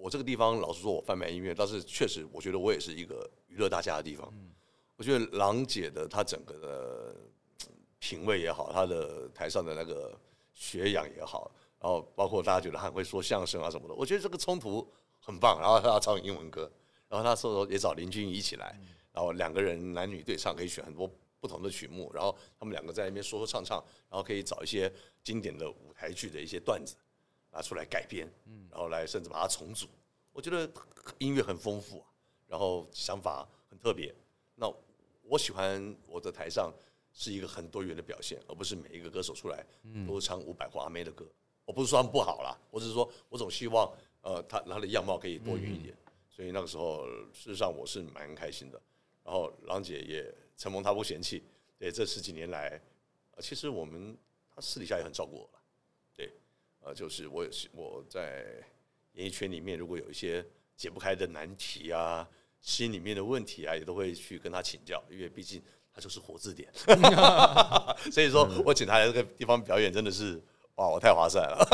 [0.00, 4.32] 我这个地方老实说，我贩卖音乐，但是确实，我觉得我也是一个娱乐大家的地方。
[4.96, 7.16] 我觉得郎姐的她整个的
[7.98, 10.18] 品味也好，她的台上的那个
[10.52, 15.58] 学养也好，然后包括大家觉得她会说相声啊什么的，我觉得这个冲突很棒。
[15.60, 16.70] 然后她要唱英文歌，
[17.08, 18.80] 然后那时候也找林俊一起来，
[19.12, 21.10] 然后两个人男女对唱，可以选很多。
[21.42, 24.92] 不同的曲目，然后他们两个在那边说说唱唱，然后可以找一些
[25.24, 26.94] 经典的舞台剧的一些段子
[27.50, 29.86] 拿出来改编，嗯，然后来甚至把它重组。
[30.32, 30.70] 我觉得
[31.18, 32.06] 音乐很丰富啊，
[32.46, 34.14] 然后想法很特别。
[34.54, 34.72] 那
[35.22, 36.72] 我喜欢我的台上
[37.12, 39.64] 是一个很多元的表现，而不是每一个歌手出来
[40.06, 41.26] 都唱五百或阿妹的歌。
[41.64, 43.90] 我不是说他们不好啦，我只是说我总希望
[44.22, 45.96] 呃他他的样貌可以多元一点。
[46.28, 48.80] 所以那个时候事实上我是蛮开心的。
[49.22, 50.34] 然后郎姐也。
[50.60, 51.42] 承蒙他不嫌弃，
[51.78, 52.78] 对这十几年来，
[53.38, 54.14] 其实我们
[54.54, 55.59] 他私底下也很照顾我了，对，
[56.80, 58.44] 呃，就是我也是我在
[59.12, 60.44] 演艺圈里面，如果有一些
[60.76, 62.28] 解不开的难题啊，
[62.60, 65.62] 心里面的问题啊，也都会去跟他请教，因为毕竟
[65.92, 66.68] 他就是活字典，
[68.10, 70.42] 所以说我请他来这个地方表演，真的是
[70.76, 71.66] 哇，我太划算了。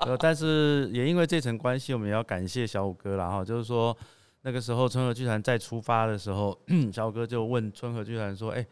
[0.06, 3.96] 呃，但是也因为这层关系，我们也要感谢小五哥了哈，就是说。
[4.42, 6.56] 那个时候，春和剧团在出发的时候，
[6.94, 8.64] 小五哥就问春和剧团说：“哎，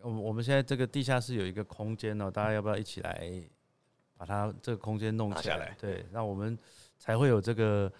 [0.00, 3.30] 我我们现在这个地下室有一个空间哦，大家要不要一起来
[4.20, 5.74] 把它这个空间弄起来？
[5.80, 6.58] 对，那我们
[6.98, 7.90] 才会有这个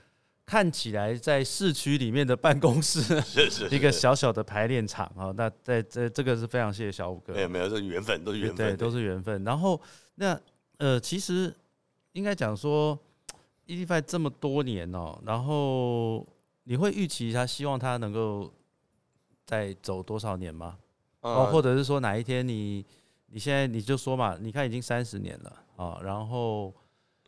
[0.44, 5.32] 看起来在市区里面的办公室，是 是一个小小的排练场啊。
[5.34, 9.42] 那在这这个是非常谢谢小五哥，没有没有，这缘分都是缘分，对，都是缘分。
[9.44, 9.80] 然后
[10.16, 10.38] 那
[10.76, 11.54] 呃，其实
[12.12, 12.98] 应该讲说
[13.64, 16.26] ，E Five 这么多年哦，然后。
[16.64, 18.52] 你会预期他希望他能够
[19.44, 20.76] 再走多少年吗？
[21.22, 22.84] 哦，或者是说哪一天你
[23.26, 26.74] 你现在你就说嘛，你看已经三十年了啊，然后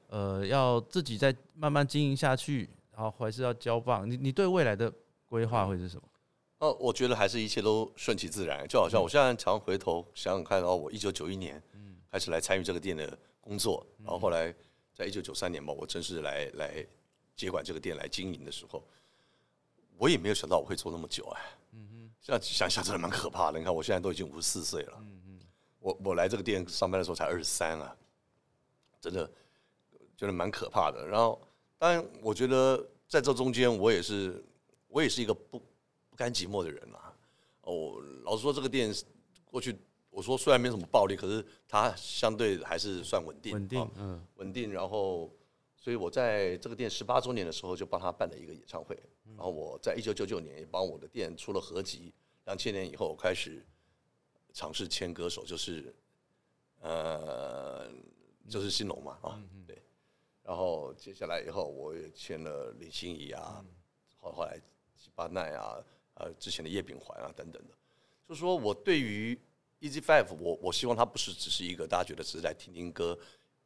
[0.08, 4.08] 呃要自己再慢慢经营下去，然后还是要交棒？
[4.10, 4.92] 你你对未来的
[5.24, 6.02] 规划会是什么？
[6.58, 11.60] 哦，我觉得还是一切都顺其自然，就好像我现在常回头想想看，哦，我一九九一年
[12.10, 14.54] 开始来参与这个店的工作，然后后来
[14.94, 16.86] 在一九九三年吧，我正式来来
[17.34, 18.84] 接管这个店来经营的时候。
[19.98, 21.40] 我也没有想到我会做那么久哎，
[21.72, 23.58] 嗯哼，现在想想真的蛮可怕的。
[23.58, 25.40] 你看我现在都已经五十四岁了，嗯嗯，
[25.78, 27.96] 我我来这个店上班的时候才二十三啊，
[29.02, 29.28] 真的
[30.16, 31.04] 觉得蛮可怕的。
[31.06, 31.42] 然后，
[31.76, 34.42] 当然我觉得在这中间，我也是
[34.86, 35.60] 我也是一个不
[36.08, 37.12] 不甘寂寞的人啊。
[37.62, 38.94] 哦，老实说，这个店
[39.44, 39.76] 过去
[40.08, 44.72] 我说虽然没什么暴利，可是它相对还是算稳定，稳定，嗯，稳定。
[44.72, 45.28] 然后，
[45.76, 48.96] 所以我在这个店十八周年的时候就帮他办了一个演唱会。
[49.36, 52.12] 然后我在一九九九年也帮我的店出了合集，
[52.44, 53.64] 两千年以后开始
[54.52, 55.94] 尝试签歌手，就是
[56.80, 57.88] 呃，
[58.48, 59.82] 就是新龙嘛啊，对。
[60.42, 63.64] 然后接下来以后我也签了李心怡啊，
[64.18, 64.58] 后后来
[64.96, 65.76] 吉巴奈啊，
[66.14, 67.74] 呃，之前的叶秉环啊等等的。
[68.28, 69.38] 就是说我对于
[69.80, 73.18] Easy Five，我我希望它不是只是一个大家觉得只是来听听歌。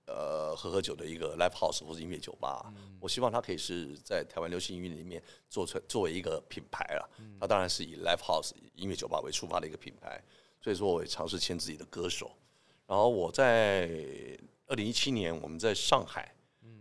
[0.09, 7.11] 呃，喝喝酒的一个 live house 或者音乐酒吧，我希望它可以是在台湾流行音乐里面做成作为一个品牌了。
[7.41, 10.23] 它当然是以 live house 音乐酒吧为出发的一个品牌，
[10.61, 12.31] 所以说我也尝试签自己的歌手。
[12.87, 13.89] 然后我在
[14.67, 16.35] 二零一七年，我们在上海，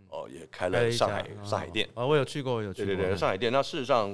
[0.08, 2.86] 哦，也开了上海上海店啊，我有去过，有去过。
[2.86, 3.52] 对对对，上海店。
[3.52, 4.10] 那事实上，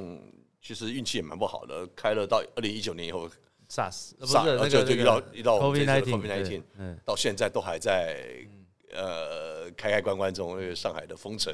[0.61, 3.29] 其实运气也蛮不好的，开了到二零一九年以后
[3.69, 6.63] ，SARS，不是就就遇到遇到 COVID nineteen，
[7.05, 8.47] 到现在都还在。
[8.95, 11.51] 呃，开开关关中，因为上海的封城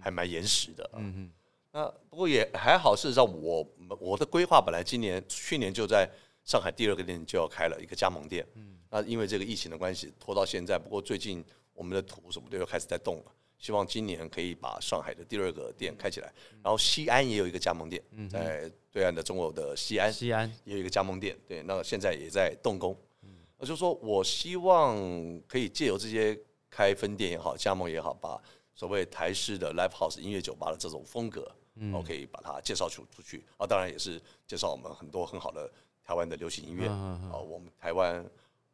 [0.00, 0.90] 还蛮严实的。
[0.94, 1.30] 嗯嗯，
[1.70, 2.96] 那不过也还好。
[2.96, 3.64] 事实上，我
[4.00, 6.10] 我的规划本来今年、去年就在
[6.42, 8.44] 上海第二个店就要开了一个加盟店。
[8.56, 10.78] 嗯，那因为这个疫情的关系拖到现在。
[10.78, 16.32] 不过最近我们的图什么都要开始在动了，希望今年可以把上海的第二个店开起来。
[16.62, 21.38] 然后西安也有一个加盟店，在对岸的中国的西安，西安也有一个加盟店。
[21.48, 22.94] 对，那现在也在动工。
[23.22, 24.96] 嗯，我就说我希望
[25.48, 26.38] 可以借由这些。
[26.72, 28.40] 开分店也好，加盟也好，把
[28.76, 33.66] 所谓台式的 live house 音乐酒吧的这种风格，嗯，我可以把它介绍出出去啊。
[33.66, 35.68] 当然也是介绍我们很多很好的
[36.04, 38.24] 台湾的流行音乐啊，我们台湾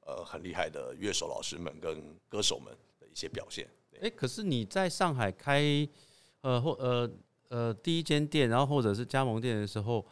[0.07, 3.69] 呃很厉害的乐手老师们跟歌手们的一些表现。
[4.01, 5.87] 哎，可是你在上海开
[6.41, 7.11] 呃或呃
[7.49, 10.05] 呃第一间店，然后或者是加盟店的时候。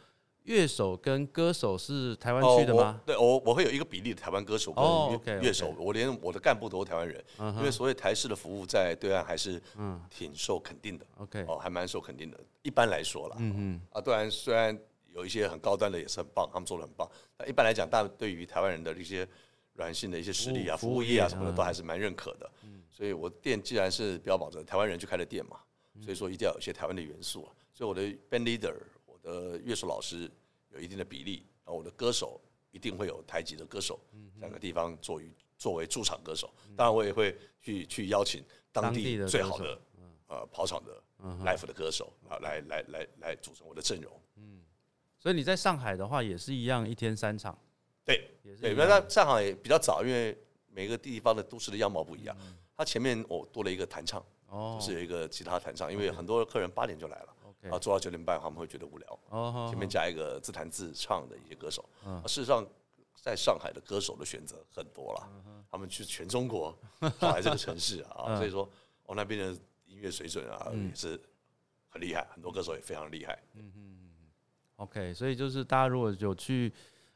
[0.45, 3.01] 乐手跟歌手是台湾区的吗？
[3.03, 7.25] 对，我我会有一个比例的台湾歌手跟乐手，我连我的干部都是台湾人，
[7.57, 9.59] 因为所谓台式的服务在对岸还是
[10.07, 11.05] 挺受肯定的。
[11.17, 12.39] OK，哦，还蛮受肯定的。
[12.61, 14.79] 一般来说了，嗯嗯，啊，当然虽然
[15.15, 19.27] 有一些很高端的也是很棒，他们做的很棒，但一般来讲，大对于台湾人的一些
[19.75, 22.51] 软性的一些实力啊、服务业啊什么的，都还是蛮认可的。
[22.63, 25.59] 嗯，所以我店既然是标榜着台湾人去开的店嘛，
[26.01, 27.53] 所以说一定要有一些台湾的元素啊。
[27.73, 28.75] 所以我的 band leader。
[29.07, 30.29] 我的乐手老师
[30.69, 33.99] 有一定的比例，然后我的歌手一定会有台籍的歌手，
[34.37, 36.53] 两个地方作为作为驻场歌手。
[36.75, 39.81] 当然，我也会去去邀请当地最好的
[40.27, 41.01] 呃跑场的
[41.43, 44.13] live 的歌手啊，来来来来组成我的阵容。
[44.35, 44.61] 嗯，
[45.17, 47.57] 所以你在上海的话也是一样，一天三场。
[48.05, 48.29] 对，
[48.61, 50.37] 对，那上海比较早，因为
[50.69, 52.37] 每个地方的都市的样貌不一样。
[52.77, 57.35] 它前面我多了一个弹唱，哦，就是有一个其他弹唱，因为很多客人八点就来了。
[57.71, 59.19] 啊，做到九点半，他们会觉得无聊。
[59.29, 61.83] 哦，前面加一个自弹自唱的一些歌手。
[62.05, 62.63] 嗯，事实上，
[63.15, 65.65] 在上海的歌手的选择很多了。
[65.71, 66.77] 他们去全中国，
[67.19, 68.69] 跑来这个城市啊， 所以说，
[69.03, 71.19] 我那边的音乐水准啊也是
[71.89, 73.33] 很厉害，很多歌手也非常厉害。
[73.55, 74.09] 嗯嗯嗯。
[74.75, 76.71] OK，所以就是大家如果有去，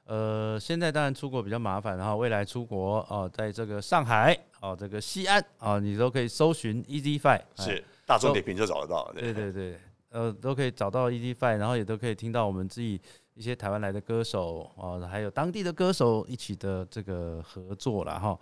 [0.10, 9.12] 呃，现在当然出国比较麻烦，然后未来出国哦，在这个上海哦，这个西安哦，你都可以搜寻 Easy Five，是大众点评就找得到。
[9.14, 9.78] 对对对。
[10.10, 13.00] 呃，都可以找到 ED Five，然后也都可以听到我们自己
[13.36, 18.36] 一些台湾来的歌手啊，还有当地的歌手一起的这个合作了哈。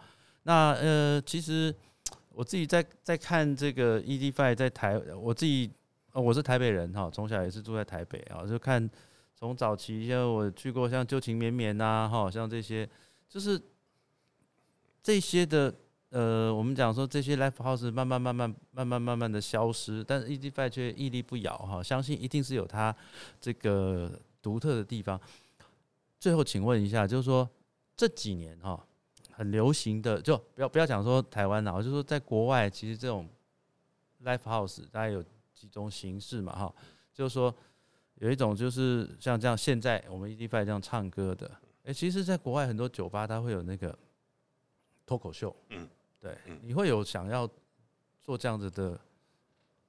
[0.44, 1.76] 那呃，其实
[2.30, 5.70] 我自己在在看这个 ED Five 在台，我自己
[6.14, 8.90] 我是台北人哈，从小也是住在台北啊，就看
[9.40, 12.90] 从早期像我去过像旧情绵绵呐哈，像这些
[13.30, 13.62] 就是
[15.04, 15.74] 这些的。
[16.10, 22.96] 呃，我们讲说这些 live house 慢慢慢慢慢慢慢慢的消失，但是 E D Five 却屹立不摇哈，相信一定是有它
[23.42, 25.20] 这个独特的地方。
[26.18, 27.48] 最后，请问一下，就是说
[27.98, 28.82] 这几年哈
[29.34, 33.28] 很流行的，就不要不要讲说台湾了，就说在国外，其实这种
[34.24, 35.22] live house 大概有
[35.54, 36.74] 几种形式嘛哈，
[37.14, 37.54] 就是说
[38.20, 41.52] 有一种就是像这样，现在我们 E D Five 这样唱歌的，
[41.84, 43.98] 哎，其实在国外很多酒吧它会有那个
[45.06, 45.88] 脱口秀，嗯。
[46.20, 47.48] 对，你会有想要
[48.24, 49.00] 做这样子的？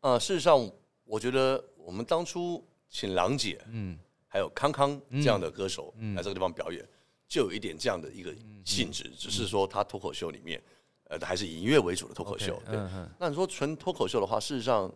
[0.03, 0.71] 呃，事实上，
[1.05, 6.87] 我觉得我们当初请郎姐，嗯，还有康康这样的歌手来这个地方表演，
[7.27, 10.63] 就有一点这样的一个性质，只是说他脱口秀里面，
[11.05, 12.63] 呃，还是以音乐为主的脱口秀。
[12.67, 12.79] 对，
[13.19, 14.95] 那你说纯脱口秀的话，事实上，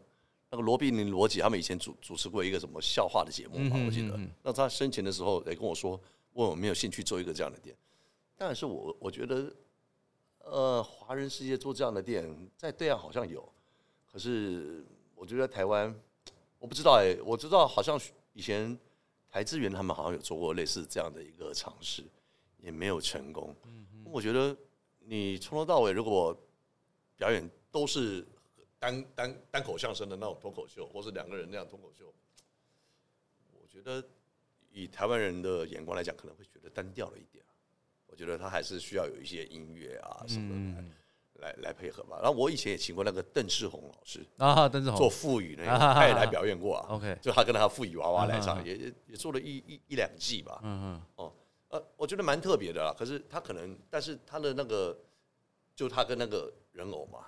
[0.52, 4.16] 那个罗宾林罗姐他们以前主主持过一个什么笑话的节目嘛，我记得。
[4.42, 6.00] 那他生前的时候也跟我说，
[6.34, 7.74] 问我没有兴趣做一个这样的店，
[8.36, 9.52] 但是我我觉得。
[10.44, 13.48] 呃，华人世界做这样的店，在对岸好像有，
[14.10, 14.84] 可是
[15.14, 15.94] 我觉得台湾，
[16.58, 17.96] 我不知道哎，我知道好像
[18.32, 18.76] 以前
[19.30, 22.02] 台资源他们好像有做过类似这样的一个尝试，
[22.60, 23.54] 也没有成功。
[24.04, 24.54] 我觉得
[24.98, 26.36] 你从头到尾如果
[27.16, 28.26] 表演都是
[28.83, 32.12] 单单单口相声的那种脱口秀，或是两个人那样脱口秀，
[33.53, 34.05] 我觉得
[34.73, 37.45] 以台湾人的眼光来讲，可能会觉得单调了一点。
[38.09, 40.85] 我觉得他还是需要有一些音乐啊什么的
[41.40, 42.18] 来来配合吧。
[42.21, 46.88] 然后我以前也请过那个邓世宏老师啊，邓世宏做富语那个，他也来表演过啊。
[46.99, 50.61] OK，就他跟他富语娃娃来唱，也也做了一一一两季吧。
[50.64, 51.03] 嗯嗯。
[51.14, 51.33] 哦，
[51.68, 52.92] 呃，我觉得蛮特别的啦。
[52.99, 54.99] 可是他可能，但是他的那个，
[55.77, 57.27] 就他跟那个人偶嘛，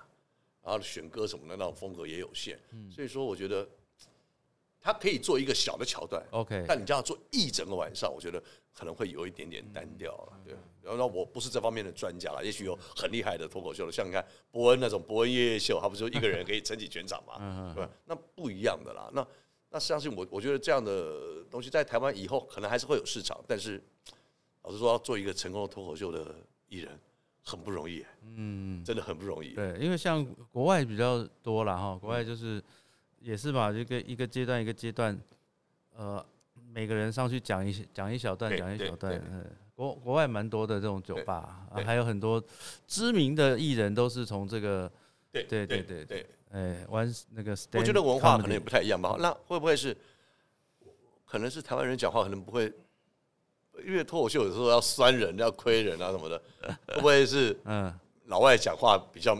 [0.65, 2.59] 然后选歌什么的那种风格也有限。
[2.71, 2.91] 嗯。
[2.91, 3.65] 所以说，我觉得。
[4.87, 8.39] 他可以做一个小的桥段，OK，但你叫他做一整个晚上，我觉得
[8.71, 10.39] 可能会有一点点单调了。
[10.45, 17.39] 对，然后我不是这方面的专家了，也许有很厉害的脱口秀的，像你看伯恩那种伯恩夜夜秀，他不是一个人可以撑起全场嘛？
[17.73, 17.89] 对吧？
[18.05, 19.09] 那不一样的啦。
[19.11, 19.27] 那
[19.71, 23.83] 那相信我，我觉得这样的东西在台湾以后可能还是会有市场，但是
[24.61, 26.35] 老实说，要做一个成功的脱口秀的
[26.67, 26.99] 艺人
[27.45, 29.53] 很不容易，嗯，真的很不容易。
[29.53, 32.61] 对，因为像国外比较多了哈，国外就是。
[33.21, 35.19] 也是吧，一个一个阶段一个阶段，
[35.95, 36.23] 呃，
[36.71, 39.19] 每个人上去讲一讲一小段，讲一小段。
[39.31, 39.43] 嗯，
[39.73, 42.43] 国国外蛮多的这种酒吧，啊，还有很多
[42.85, 44.91] 知名的艺人都是从这个，
[45.31, 47.57] 对对对对对，哎，玩那个。
[47.73, 49.15] 我觉得文化可能也不太一样吧。
[49.17, 49.97] 那会不会是，
[51.25, 52.71] 可能是台湾人讲话可能不会，
[53.85, 56.41] 因为脱口秀有时候要酸人、要亏人啊什么的，
[56.87, 57.59] 会不会是？
[57.65, 57.91] 嗯，
[58.25, 59.35] 老外讲话比较。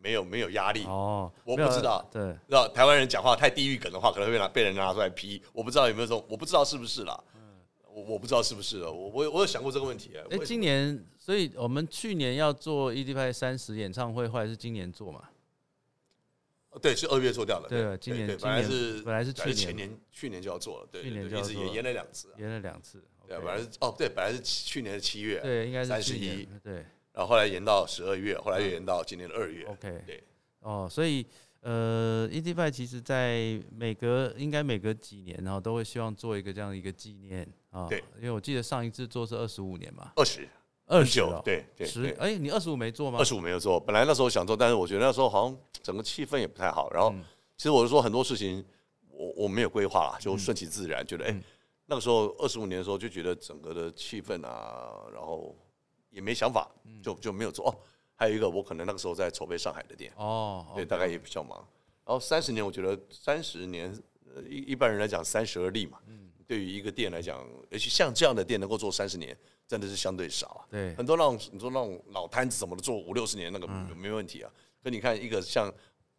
[0.00, 2.08] 没有没有压力哦，我不知道。
[2.10, 5.42] 对，知道台湾人讲话太地域梗的话，可能会拿被人拿出来批。
[5.52, 7.20] 我不知道有没有这种，我不知道是不是啦。
[7.34, 7.40] 嗯，
[7.92, 10.24] 我我不知道是不是啊，我我我有想过这个问题啊。
[10.30, 15.24] 哎，今年，所以我们去年要做 ED 派三十演唱会，后来是今年做嘛？
[16.80, 17.68] 对，是二月做掉了。
[17.68, 23.02] 对，今年本来是本来是去年年去年就要做了，对，去年就要做，也延了两次，延了两次。
[23.28, 26.74] 对，本来是哦，对，本来是去年的七月，对，应该是三十一，对，
[27.12, 29.64] 然后后来延到十二月，后来又延到今年的二月。
[29.66, 30.22] OK，对，
[30.60, 31.24] 哦，所以
[31.60, 37.86] 呃，ED Five 其实在每隔应该每隔几年，然后都会希望做一个这样的一个纪念啊。
[37.88, 40.48] 对，因为我记得上一次做是二十五年嘛，二十。
[40.90, 43.18] 二十九，对对，十哎，你二十五没做吗？
[43.18, 46.90] 二十五没有做，本来那时候想做，但是我觉得那时候好像整个气氛也不太好。
[46.94, 47.14] 然后，
[47.58, 48.64] 其实我是说很多事情，
[49.10, 51.40] 我我没有规划啦，就顺其自然，觉得哎，
[51.90, 55.56] 那个时候二十五年的时候就觉得整个的气氛啊，然后
[56.10, 56.70] 也没想法，
[57.02, 57.66] 就就没有做。
[57.68, 57.74] 哦，
[58.14, 61.58] 还有一个，我可能那个时候在筹备上海的店哦，对，大概也比较忙。
[62.04, 63.90] 然后三十年，我觉得三十年，
[64.48, 69.36] 一一般人来讲三十而立嘛，嗯，对于一个店来讲，而且像这样的店能够做三十年。
[69.68, 74.50] 真的是相对少啊，对，很多那种你说那种老摊子什么的，做五六十年那个没问题啊。
[74.82, 75.70] 可你看一个像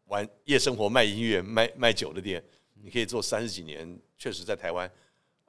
[0.06, 2.44] 玩夜生活、卖音乐、卖卖酒的店，
[2.76, 4.88] 你可以做三十几年，确实在台湾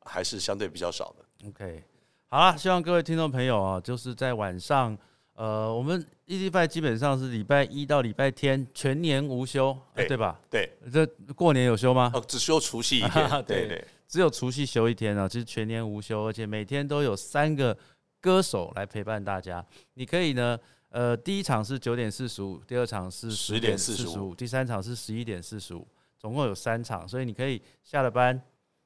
[0.05, 1.48] 还是相对比较少的。
[1.48, 1.82] OK，
[2.28, 4.96] 好了，希望各位听众朋友啊，就是在晚上，
[5.34, 10.40] 呃，我们 EZ Five 基本上是礼拜一到礼拜天全年无休，对吧？
[10.51, 12.11] 对，这过年有休吗？
[12.14, 13.84] 哦，只休除夕一天， 对对。
[14.07, 17.76] 只有除夕休一天啊，其实全年无休，而且每天都有三个
[18.20, 19.64] 歌手来陪伴大家。
[19.94, 25.86] 你可以呢，呃，第一场是九点四十五，第二场是十点四十五，第三场是十一点四十五，
[26.18, 28.42] 总共有三场，所以你可以下了班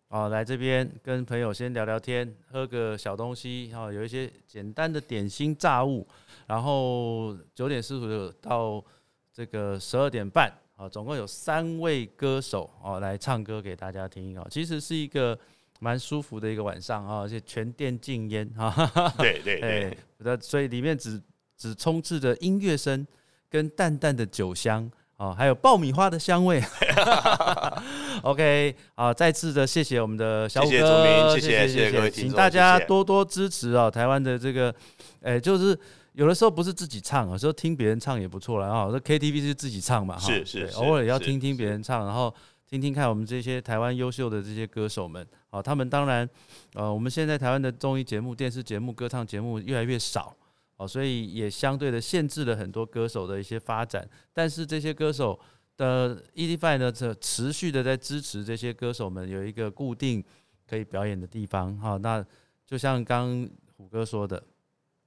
[0.08, 6.06] 啊，来这边跟朋友先聊聊天，喝个小东西，然后有一些简单的点心炸物，
[6.46, 8.84] 然后九点四十五到
[9.32, 10.52] 这个十二点半。
[10.76, 15.38] 啊，总共有三位歌手哦来唱歌给大家听哦，其实是一个
[15.78, 18.90] 蛮舒服的一个晚上啊，而且全店禁烟哈。
[19.16, 21.22] 对对对，那所以里面只
[21.56, 23.06] 只充斥着音乐声
[23.48, 26.60] 跟淡淡的酒香啊，还有爆米花的香味。
[28.22, 34.74] OK，啊，再次的谢谢我们的小五哥，谢谢谢谢各位请大家多多支持哦，台湾的这个，
[35.22, 35.78] 哎，就是。
[36.14, 38.88] 有的时候不是自己唱，有时候听别人唱也不错了啊。
[38.88, 42.32] 这 KTV 是自己唱嘛，是是，偶尔也要听听别人唱，然后
[42.70, 45.60] 听听看我们这些台湾优秀的这些歌手们啊。
[45.60, 46.30] 他们当然，
[46.74, 50.32] 呃，我们现在台湾的综艺节目、电视节目、歌唱节目越来越少
[50.76, 54.08] 哦，所以也相对的限制了很多歌手的一些发展。
[54.32, 55.36] 但是这些歌手
[55.76, 60.24] 的 EDFI 呢，这持续的在支持这些歌手们有一个固定
[60.68, 61.96] 可以表演的地方哈。
[61.96, 62.24] 那
[62.66, 64.42] 就像刚虎哥说的。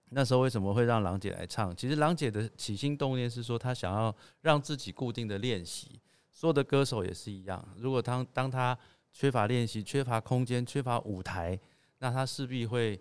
[0.10, 1.76] 那时候为什么会让郎姐来唱？
[1.76, 6.00] 其实郎姐的起心动念是说，她想要让自己固定的练习。
[6.32, 8.78] 所有的歌手也是一样，如果当当他
[9.12, 11.60] 缺乏练习、缺乏空间、缺乏舞台，
[12.00, 12.98] 那他势必会，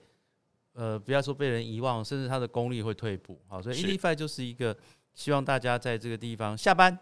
[0.73, 3.41] 呃，不要说被人遗忘，甚至他的功力会退步。
[3.47, 4.77] 好，所以 e d Five 就是一个
[5.15, 6.99] 希望大家在这个地方下班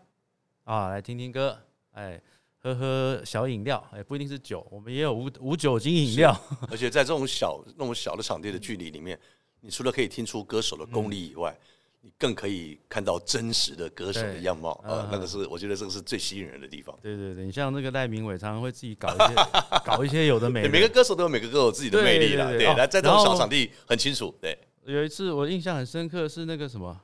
[0.65, 1.59] 啊，来听听歌，
[1.93, 2.21] 哎，
[2.59, 6.39] 喝喝小饮料，哎，不一定是酒，我们也有无无酒精饮料。
[6.71, 9.19] 而且在这种小那种小的场地的距离里面。
[9.67, 11.59] 你除了可以听出歌手的功力以外，
[12.03, 15.09] 你更可以看到真实的歌手的样貌啊！
[15.11, 16.95] 那个是我觉得这个是最吸引人的地方。
[17.01, 19.35] 对对对，你像那个赖明伟，常常会自己搞一些
[19.87, 20.69] 搞一些有的没的。
[20.69, 22.51] 每个歌手都有每个歌手自己的魅力啦。
[22.51, 24.35] 对，来在这种小场地很清楚。
[24.39, 24.55] 对，
[24.85, 27.01] 有一次我印象很深刻是那个什么，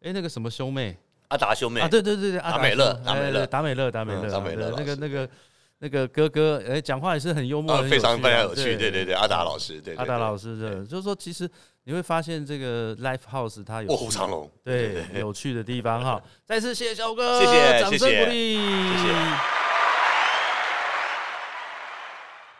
[0.00, 0.98] 哎，那个什么兄妹
[1.30, 5.28] 阿达兄妹啊，对对对对，达美乐，达美乐，达美乐，达美乐，达美乐，那个那个
[5.80, 8.76] 那个哥哥，哎，讲话也是很幽默，非常非常有趣。
[8.76, 11.50] 对对对，阿达老师，对阿达老师，的，就是说其实。
[11.84, 16.22] 你会发现这个 Life House 它有卧虎藏龙，对有趣的地方哈。
[16.44, 19.69] 再次谢谢小哥，谢谢，掌声鼓励，谢谢。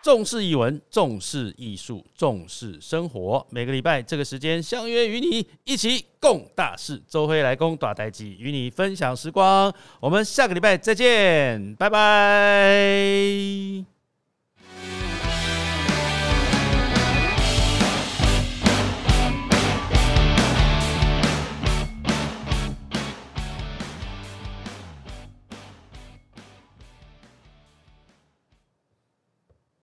[0.02, 3.46] 重视译文，重视艺术，重视生活。
[3.50, 7.00] 每个礼拜这个时间相约与你一起共大事。
[7.06, 9.72] 周辉来攻大代机，与你分享时光。
[10.00, 13.99] 我们下个礼拜再见，拜拜。